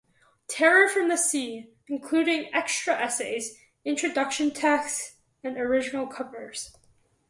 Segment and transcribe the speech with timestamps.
[0.47, 6.75] Terror from the Sea, including extra essays, introduction texts and original covers.